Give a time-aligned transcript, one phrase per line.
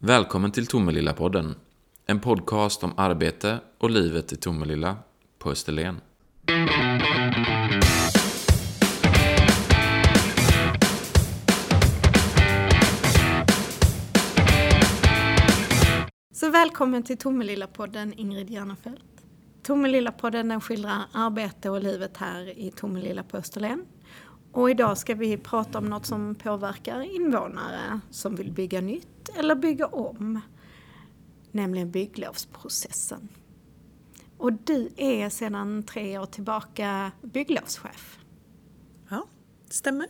[0.00, 1.54] Välkommen till Tomelilla-podden.
[2.06, 4.96] En podcast om arbete och livet i Tomelilla
[5.38, 6.00] på Österlen.
[16.34, 19.04] Så välkommen till Tomelilla-podden Ingrid Järnefelt.
[19.62, 23.84] Tomelilla-podden den skildrar arbete och livet här i Tomelilla på Österlen.
[24.52, 29.54] Och idag ska vi prata om något som påverkar invånare som vill bygga nytt eller
[29.54, 30.40] bygga om.
[31.52, 33.28] Nämligen bygglovsprocessen.
[34.38, 38.18] Och du är sedan tre år tillbaka bygglovschef.
[39.10, 39.26] Ja,
[39.66, 40.06] det stämmer.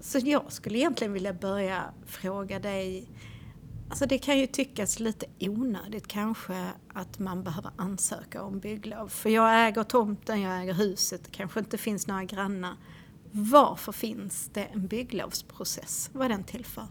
[0.00, 3.08] Så jag skulle egentligen vilja börja fråga dig
[3.88, 9.08] Alltså det kan ju tyckas lite onödigt kanske att man behöver ansöka om bygglov.
[9.08, 12.76] För jag äger tomten, jag äger huset, det kanske inte finns några grannar.
[13.36, 16.10] Varför finns det en bygglovsprocess?
[16.12, 16.86] Vad är den till för?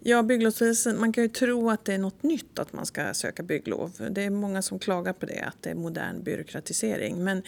[0.00, 3.42] Ja, bygglovsprocessen, man kan ju tro att det är något nytt att man ska söka
[3.42, 4.08] bygglov.
[4.10, 7.24] Det är många som klagar på det, att det är modern byråkratisering.
[7.24, 7.42] Men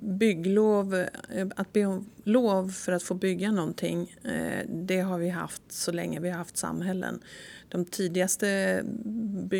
[0.00, 5.28] bygglov, eh, att be om lov för att få bygga någonting, eh, det har vi
[5.28, 7.20] haft så länge vi har haft samhällen.
[7.68, 8.82] De tidigaste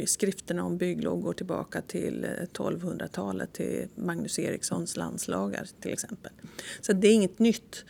[0.07, 6.33] skrifterna om bygglov går tillbaka till eh, 1200-talet, till Magnus Erikssons landslagar till exempel.
[6.81, 7.85] Så det är inget nytt.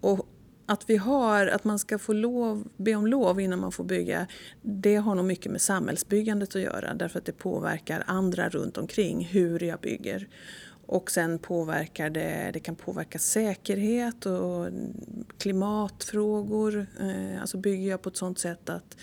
[0.00, 0.28] Och
[0.66, 4.26] att vi har, att man ska få lov, be om lov innan man får bygga,
[4.62, 9.24] det har nog mycket med samhällsbyggandet att göra därför att det påverkar andra runt omkring
[9.24, 10.28] hur jag bygger.
[10.86, 14.68] Och sen påverkar det, det kan påverka säkerhet och
[15.38, 16.86] klimatfrågor.
[17.00, 18.96] Eh, alltså bygger jag på ett sånt sätt att,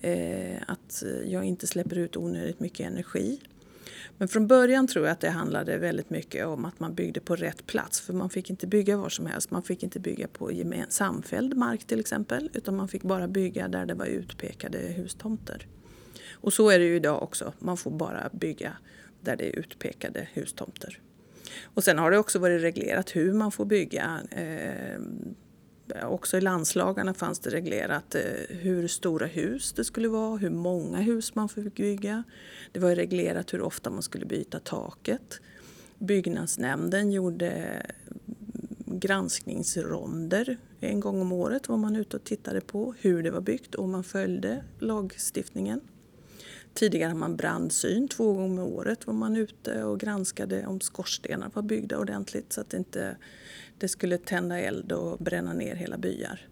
[0.00, 3.40] eh, att jag inte släpper ut onödigt mycket energi.
[4.18, 7.36] Men från början tror jag att det handlade väldigt mycket om att man byggde på
[7.36, 8.00] rätt plats.
[8.00, 9.50] För man fick inte bygga var som helst.
[9.50, 10.52] Man fick inte bygga på
[10.88, 12.50] samfälld mark till exempel.
[12.54, 15.66] Utan man fick bara bygga där det var utpekade hustomter.
[16.32, 17.52] Och så är det ju idag också.
[17.58, 18.72] Man får bara bygga
[19.20, 21.00] där det är utpekade hustomter.
[21.62, 24.20] Och sen har det också varit reglerat hur man får bygga.
[24.30, 25.00] Eh,
[26.04, 30.98] också i landslagarna fanns det reglerat eh, hur stora hus det skulle vara, hur många
[30.98, 32.22] hus man fick bygga.
[32.72, 35.40] Det var reglerat hur ofta man skulle byta taket.
[35.98, 43.22] Byggnadsnämnden gjorde mm, granskningsronder en gång om året var man ute och tittade på hur
[43.22, 45.80] det var byggt och man följde lagstiftningen.
[46.74, 51.50] Tidigare hade man brandsyn, två gånger om året var man ute och granskade om skorstenar
[51.54, 53.16] var byggda ordentligt så att det inte
[53.78, 56.48] det skulle tända eld och bränna ner hela byar.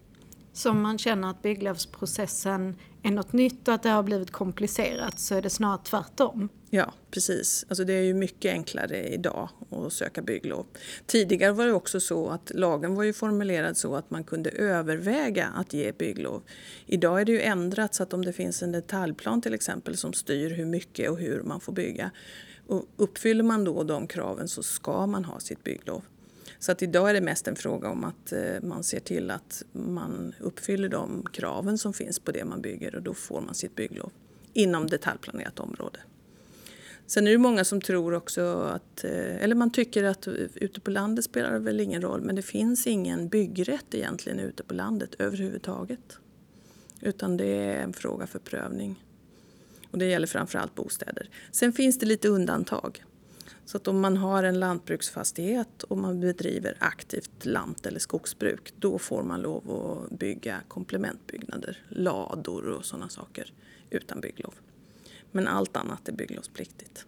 [0.53, 5.19] Så om man känner att bygglovsprocessen är något nytt och att det har blivit komplicerat
[5.19, 6.49] så är det snarare tvärtom?
[6.69, 7.65] Ja, precis.
[7.69, 10.65] Alltså det är ju mycket enklare idag att söka bygglov.
[11.05, 15.47] Tidigare var det också så att lagen var ju formulerad så att man kunde överväga
[15.47, 16.43] att ge bygglov.
[16.85, 20.13] Idag är det ju ändrat så att om det finns en detaljplan till exempel som
[20.13, 22.11] styr hur mycket och hur man får bygga
[22.67, 26.03] och uppfyller man då de kraven så ska man ha sitt bygglov.
[26.59, 29.63] Så att idag är det mest en fråga om att eh, man ser till att
[29.71, 33.75] man uppfyller de kraven som finns på det man bygger och då får man sitt
[33.75, 34.11] bygglov
[34.53, 35.99] inom detaljplanerat område.
[37.07, 40.91] Sen är det många som tror också att, eh, eller man tycker att ute på
[40.91, 45.15] landet spelar det väl ingen roll men det finns ingen byggrätt egentligen ute på landet
[45.19, 46.19] överhuvudtaget.
[47.01, 49.03] Utan det är en fråga för prövning.
[49.91, 51.29] Och det gäller framförallt bostäder.
[51.51, 53.03] Sen finns det lite undantag.
[53.65, 58.99] Så att om man har en lantbruksfastighet och man bedriver aktivt lant eller skogsbruk då
[58.99, 63.53] får man lov att bygga komplementbyggnader, lador och sådana saker
[63.89, 64.53] utan bygglov.
[65.31, 67.05] Men allt annat är bygglovspliktigt.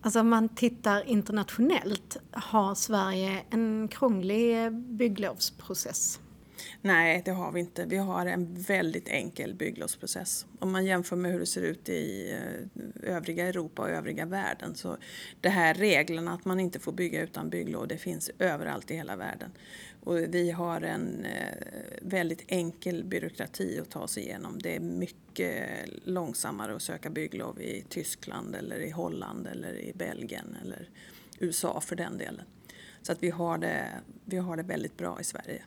[0.00, 6.20] Alltså om man tittar internationellt, har Sverige en krånglig bygglovsprocess?
[6.82, 7.84] Nej, det har vi inte.
[7.84, 10.46] Vi har en väldigt enkel bygglovsprocess.
[10.58, 14.74] Om man jämför med hur det ser ut i eh, övriga Europa och övriga världen
[14.74, 14.96] så
[15.40, 19.16] det här reglerna att man inte får bygga utan bygglov det finns överallt i hela
[19.16, 19.50] världen.
[20.02, 21.56] Och vi har en eh,
[22.02, 24.58] väldigt enkel byråkrati att ta sig igenom.
[24.58, 25.68] Det är mycket
[26.04, 30.88] långsammare att söka bygglov i Tyskland eller i Holland eller i Belgien eller
[31.38, 32.46] USA för den delen.
[33.02, 35.62] Så att vi har det, vi har det väldigt bra i Sverige.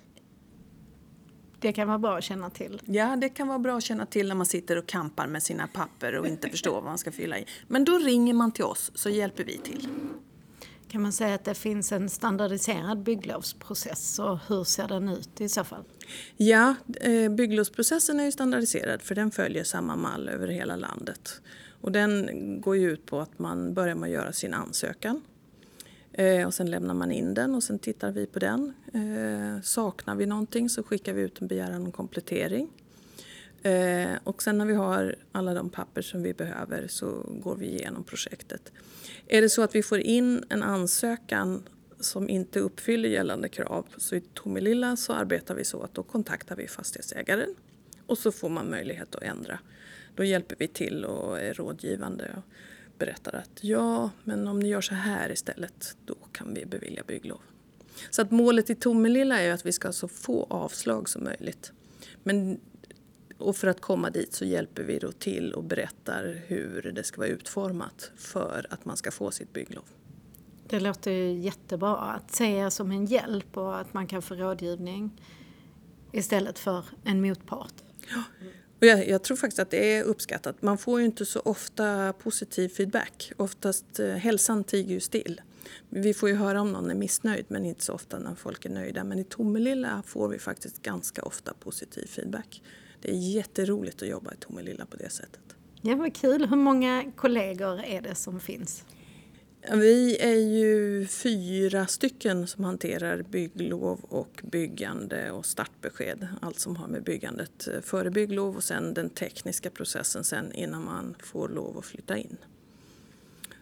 [1.64, 2.82] Det kan vara bra att känna till.
[2.86, 5.68] Ja, det kan vara bra att känna till när man sitter och kampar med sina
[5.68, 7.46] papper och inte förstår vad man ska fylla i.
[7.68, 9.88] Men då ringer man till oss så hjälper vi till.
[10.88, 15.50] Kan man säga att det finns en standardiserad bygglovsprocess och hur ser den ut i
[15.50, 15.84] så fall?
[16.38, 21.42] Ja, eh, bygglovsprocessen är ju standardiserad för den följer samma mall över hela landet.
[21.82, 22.30] Och den
[22.62, 25.22] går ju ut på att man börjar med att göra sin ansökan
[26.14, 28.74] Eh, och sen lämnar man in den och sen tittar vi på den.
[28.94, 32.70] Eh, saknar vi någonting så skickar vi ut en begäran om komplettering.
[33.64, 37.66] Eh, och sen när vi har alla de papper som vi behöver så går vi
[37.66, 38.72] igenom projektet.
[39.28, 41.64] Är det så att vi får in en ansökan
[42.00, 46.56] som inte uppfyller gällande krav så i Tomelilla så arbetar vi så att då kontaktar
[46.56, 47.56] vi fastighetsägaren
[48.08, 49.60] och så får man möjlighet att ändra.
[50.16, 52.44] Då hjälper vi till och är rådgivande och
[52.98, 57.42] berättar att ja, men om ni gör så här istället, då kan vi bevilja bygglov.
[58.10, 61.72] Så att målet i Tomelilla är att vi ska ha så få avslag som möjligt.
[62.24, 62.60] Men,
[63.38, 67.18] och för att komma dit så hjälper vi då till och berättar hur det ska
[67.18, 69.86] vara utformat för att man ska få sitt bygglov.
[70.68, 75.22] Det låter jättebra att se som en hjälp och att man kan få rådgivning
[76.12, 77.74] istället för en motpart.
[78.10, 78.24] Ja.
[78.84, 80.62] Och jag, jag, tror faktiskt att det är uppskattat.
[80.62, 83.32] Man får ju inte så ofta positiv feedback.
[83.38, 85.42] Oftast eh, hälsan tiger ju still.
[85.90, 88.70] Vi får ju höra om någon är missnöjd men inte så ofta när folk är
[88.70, 89.04] nöjda.
[89.04, 92.62] Men i Tomelilla får vi faktiskt ganska ofta positiv feedback.
[93.02, 95.56] Det är jätteroligt att jobba i Tomelilla på det sättet.
[95.82, 96.46] Ja, vad kul.
[96.46, 98.84] Hur många kollegor är det som finns?
[99.72, 106.28] Vi är ju fyra stycken som hanterar bygglov och byggande och startbesked.
[106.42, 110.86] Allt som har med byggandet eh, före bygglov och sen den tekniska processen sen innan
[110.86, 112.38] man får lov att flytta in.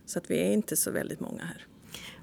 [0.06, 1.65] Så att vi är inte så väldigt många här.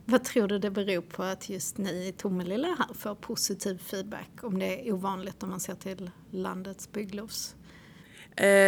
[0.04, 4.30] Vad tror du det beror på att just ni i Tomelilla här får positiv feedback?
[4.42, 7.54] Om det är ovanligt om man ser till landets bygglovs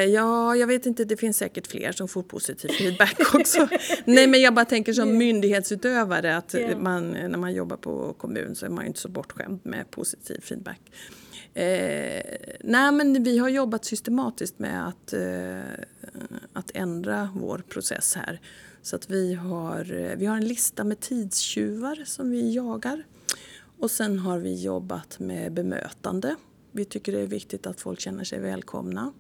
[0.09, 3.69] ja, jag vet inte, det finns säkert fler som får positiv feedback också.
[4.05, 6.79] Nej, men jag bara tänker som myndighetsutövare att yeah.
[6.79, 10.81] man, när man jobbar på kommun så är man inte så bortskämd med positiv feedback.
[11.55, 12.23] Eh,
[12.61, 15.61] nej, men vi har jobbat systematiskt med att, eh,
[16.53, 18.41] att ändra vår process här.
[18.83, 19.85] Så att vi har,
[20.17, 23.05] vi har en lista med tidstjuvar som vi jagar.
[23.79, 26.37] Och sen har vi jobbat med bemötande.
[26.73, 29.13] Vi tycker det är viktigt att folk känner sig välkomna.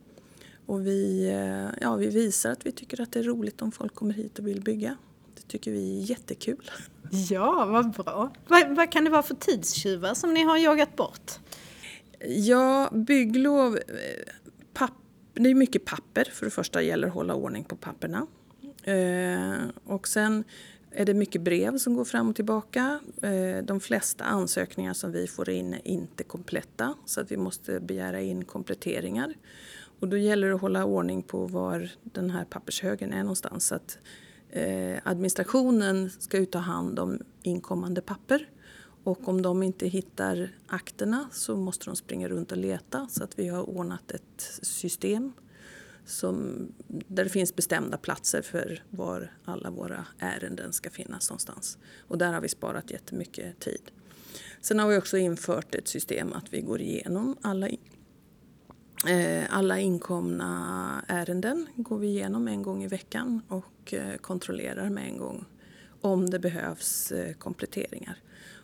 [0.70, 3.94] Och vi, eh, ja, vi visar att vi tycker att det är roligt om folk
[3.94, 4.96] kommer hit och vill bygga.
[5.34, 6.70] Det tycker vi är jättekul.
[7.30, 8.32] Ja, vad bra.
[8.48, 11.32] Vad, vad kan det vara för tidstjuvar som ni har jagat bort?
[12.28, 13.76] Ja, bygglov...
[13.76, 13.82] Eh,
[14.72, 14.92] papp,
[15.34, 16.28] det är mycket papper.
[16.32, 18.26] För det första gäller att hålla ordning på papperna.
[18.82, 20.44] Eh, och sen
[20.90, 23.00] är det mycket brev som går fram och tillbaka.
[23.62, 28.20] De flesta ansökningar som vi får in är inte kompletta så att vi måste begära
[28.20, 29.34] in kompletteringar.
[30.00, 33.66] Och då gäller det att hålla ordning på var den här pappershögen är någonstans.
[33.66, 33.98] Så att,
[34.50, 38.48] eh, administrationen ska ju ta hand om inkommande papper.
[39.04, 43.08] Och om de inte hittar akterna så måste de springa runt och leta.
[43.10, 45.32] Så att vi har ordnat ett system
[46.04, 51.78] som, där det finns bestämda platser för var alla våra ärenden ska finnas någonstans.
[52.08, 53.90] Och där har vi sparat jättemycket tid.
[54.60, 57.68] Sen har vi också infört ett system att vi går igenom alla
[59.08, 65.04] Eh, alla inkomna ärenden går vi igenom en gång i veckan och eh, kontrollerar med
[65.04, 65.44] en gång
[66.00, 68.16] om det behövs eh, kompletteringar.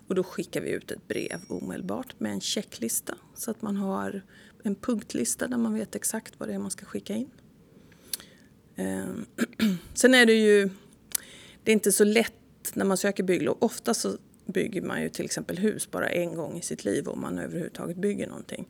[0.09, 4.23] Och då skickar vi ut ett brev omedelbart med en checklista så att man har
[4.63, 7.31] en punktlista där man vet exakt vad det är man ska skicka in.
[8.77, 9.27] Ehm,
[9.95, 10.71] sen är det ju
[11.65, 12.33] det är inte så lätt
[12.75, 13.57] när man söker bygglov.
[13.61, 14.17] Ofta så
[14.47, 17.97] bygger man ju till exempel hus bara en gång i sitt liv om man överhuvudtaget
[17.97, 18.69] bygger någonting.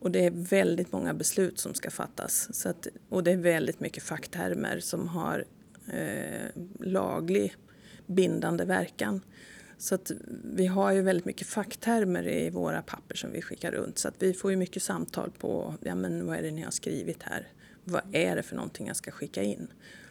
[0.00, 2.54] Och det är väldigt många beslut som ska fattas.
[2.54, 5.44] Så att, och det är väldigt mycket facktermer som har
[5.92, 7.56] eh, laglig
[8.06, 9.20] bindande verkan.
[9.78, 10.10] Så att
[10.44, 13.98] vi har ju väldigt mycket facktermer i våra papper som vi skickar runt.
[13.98, 16.70] Så att vi får ju mycket samtal på ja, men vad är det ni har
[16.70, 17.48] skrivit här.
[17.84, 19.68] Vad är det för någonting jag ska skicka in?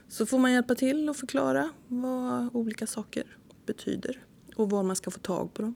[0.10, 3.24] Så får man hjälpa till och förklara vad olika saker
[3.66, 4.24] betyder
[4.56, 5.76] och var man ska få tag på dem.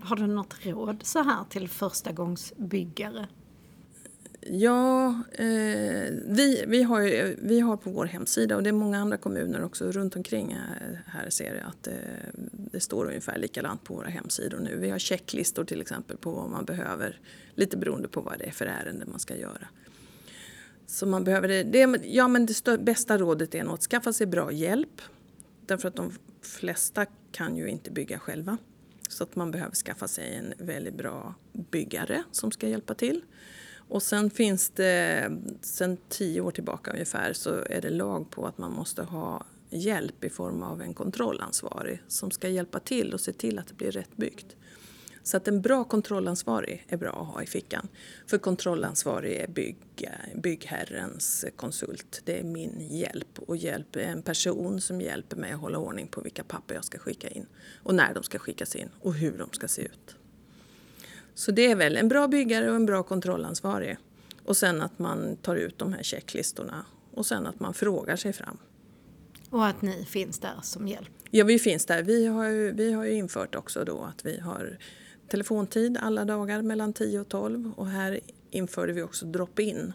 [0.00, 3.28] Har du något råd så här till förstagångsbyggare?
[4.40, 5.44] Ja, eh,
[6.26, 9.92] vi, vi, har, vi har på vår hemsida och det är många andra kommuner också
[9.92, 10.58] runt omkring
[11.06, 14.76] här ser jag att det, eh, det står ungefär likadant på våra hemsidor nu.
[14.76, 17.20] Vi har checklistor till exempel på vad man behöver,
[17.54, 19.68] lite beroende på vad det är för ärende man ska göra.
[20.86, 24.26] Så man behöver det, det ja men det bästa rådet är nog att skaffa sig
[24.26, 25.02] bra hjälp.
[25.66, 28.58] Därför att de flesta kan ju inte bygga själva.
[29.20, 33.22] Så att man behöver skaffa sig en väldigt bra byggare som ska hjälpa till.
[33.76, 38.58] Och sen finns det, sen tio år tillbaka ungefär, så är det lag på att
[38.58, 43.32] man måste ha hjälp i form av en kontrollansvarig som ska hjälpa till och se
[43.32, 44.56] till att det blir rätt byggt.
[45.22, 47.88] Så att en bra kontrollansvarig är bra att ha i fickan.
[48.26, 49.76] För kontrollansvarig är bygg,
[50.34, 52.22] byggherrens konsult.
[52.24, 56.20] Det är min hjälp och hjälp en person som hjälper mig att hålla ordning på
[56.20, 57.46] vilka papper jag ska skicka in
[57.82, 60.16] och när de ska skickas in och hur de ska se ut.
[61.34, 63.96] Så det är väl en bra byggare och en bra kontrollansvarig.
[64.44, 66.84] Och sen att man tar ut de här checklistorna
[67.14, 68.58] och sen att man frågar sig fram.
[69.50, 71.10] Och att ni finns där som hjälp.
[71.30, 72.02] Ja, vi finns där.
[72.02, 74.78] Vi har ju, vi har ju infört också då att vi har
[75.30, 78.20] telefontid alla dagar mellan 10 och 12 och här
[78.50, 79.92] införde vi också drop-in.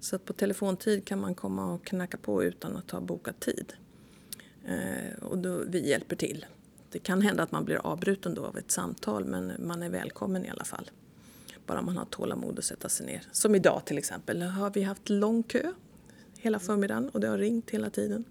[0.00, 3.72] Så att på telefontid kan man komma och knacka på utan att ha bokat tid.
[4.64, 6.46] Eh, och då, vi hjälper till.
[6.90, 10.44] Det kan hända att man blir avbruten då av ett samtal men man är välkommen
[10.44, 10.90] i alla fall.
[11.66, 13.22] Bara man har tålamod att sätta sig ner.
[13.32, 15.72] Som idag till exempel har vi haft lång kö
[16.38, 18.24] hela förmiddagen och det har ringt hela tiden.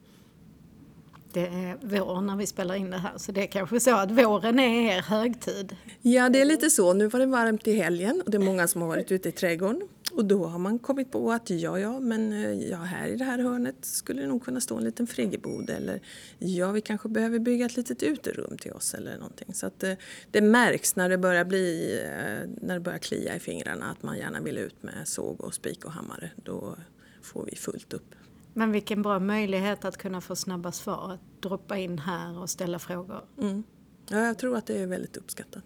[1.35, 4.11] Det är vår när vi spelar in det här så det är kanske så att
[4.11, 5.75] våren är er högtid.
[6.01, 6.93] Ja, det är lite så.
[6.93, 9.31] Nu var det varmt i helgen och det är många som har varit ute i
[9.31, 9.81] trädgården.
[10.11, 13.23] Och då har man kommit på att ja, ja, men eh, ja, här i det
[13.23, 16.01] här hörnet skulle det nog kunna stå en liten friggebod eller
[16.39, 19.53] ja, vi kanske behöver bygga ett litet uterum till oss eller någonting.
[19.53, 19.93] Så att eh,
[20.31, 24.17] det, märks när det börjar bli, eh, när det börjar klia i fingrarna att man
[24.17, 26.31] gärna vill ut med såg och spik och hammare.
[26.35, 26.75] Då
[27.21, 28.15] får vi fullt upp.
[28.57, 32.79] Men vilken bra möjlighet att kunna få snabba svar, att droppa in här och ställa
[32.79, 33.25] frågor.
[33.41, 33.63] Mm.
[34.09, 35.65] Ja, jag tror att det är väldigt uppskattat.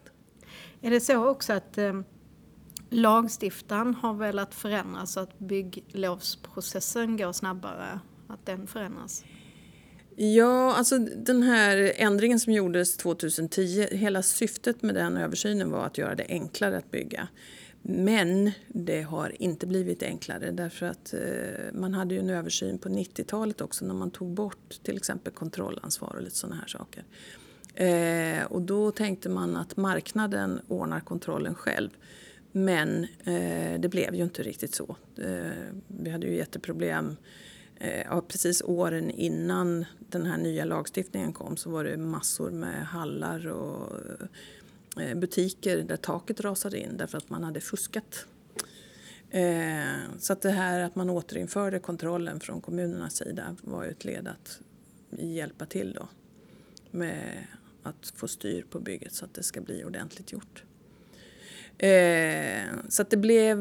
[0.82, 2.02] Är det så också att eh,
[2.90, 9.24] lagstiftaren har velat förändra så att bygglovsprocessen går snabbare, att den förändras?
[10.16, 15.98] Ja, alltså den här ändringen som gjordes 2010, hela syftet med den översynen var att
[15.98, 17.28] göra det enklare att bygga.
[17.82, 21.20] Men det har inte blivit enklare därför att eh,
[21.74, 26.16] man hade ju en översyn på 90-talet också när man tog bort till exempel kontrollansvar
[26.16, 27.04] och lite sådana här saker.
[27.74, 31.90] Eh, och då tänkte man att marknaden ordnar kontrollen själv.
[32.52, 34.96] Men eh, det blev ju inte riktigt så.
[35.18, 37.18] Eh, vi hade ju jätteproblem.
[37.76, 43.48] Eh, precis åren innan den här nya lagstiftningen kom så var det massor med hallar
[43.48, 43.94] och
[44.98, 48.26] Eh, butiker där taket rasade in därför att man hade fuskat.
[49.30, 54.06] Eh, så att det här att man återinförde kontrollen från kommunernas sida var ju ett
[54.06, 54.62] led att
[55.10, 56.08] hjälpa till då
[56.92, 57.46] med
[57.84, 60.64] att få styr på bygget så att det ska bli ordentligt gjort.
[61.78, 63.58] Eh, så att det blev,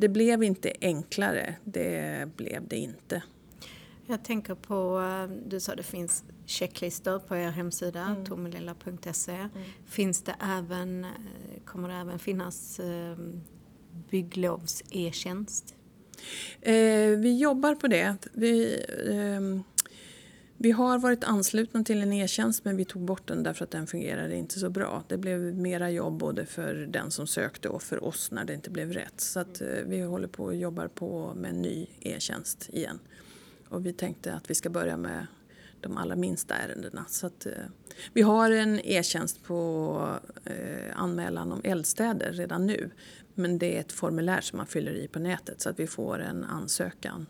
[0.00, 3.22] det blev inte enklare, det blev det inte.
[4.06, 8.24] Jag tänker på, eh, du sa det finns checklistor på er hemsida, mm.
[8.24, 9.32] tomelilla.se.
[9.32, 9.48] Mm.
[9.86, 11.10] Finns det även, eh,
[11.64, 13.16] kommer det även finnas eh,
[14.10, 15.74] bygglovs-e-tjänst?
[16.60, 18.16] Eh, vi jobbar på det.
[18.32, 19.62] Vi, eh,
[20.56, 23.86] vi har varit anslutna till en e-tjänst men vi tog bort den därför att den
[23.86, 25.04] fungerade inte så bra.
[25.08, 28.70] Det blev mera jobb både för den som sökte och för oss när det inte
[28.70, 29.20] blev rätt.
[29.20, 32.98] Så att, eh, vi håller på och jobbar på med en ny e-tjänst igen.
[33.72, 35.26] Och vi tänkte att vi ska börja med
[35.80, 37.04] de allra minsta ärendena.
[37.08, 37.52] Så att, eh,
[38.12, 42.90] vi har en e-tjänst på eh, anmälan om eldstäder redan nu.
[43.34, 46.18] Men det är ett formulär som man fyller i på nätet så att vi får
[46.18, 47.26] en ansökan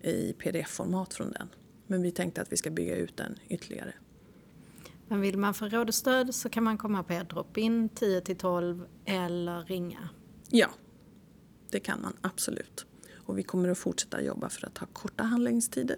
[0.00, 1.48] i pdf-format från den.
[1.86, 3.92] Men vi tänkte att vi ska bygga ut den ytterligare.
[5.08, 8.20] Men vill man få råd och stöd så kan man komma på er drop-in 10
[8.20, 10.08] 12 eller ringa?
[10.50, 10.68] Ja,
[11.70, 12.86] det kan man absolut.
[13.28, 15.96] Och vi kommer att fortsätta jobba för att ha korta handläggningstider.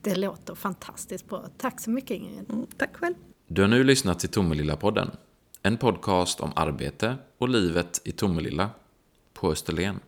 [0.00, 1.48] Det låter fantastiskt bra.
[1.56, 2.50] Tack så mycket Ingrid.
[2.50, 3.14] Mm, tack själv.
[3.46, 5.10] Du har nu lyssnat till Tomelilla-podden.
[5.62, 8.70] En podcast om arbete och livet i Tomelilla
[9.32, 10.00] på Österlen.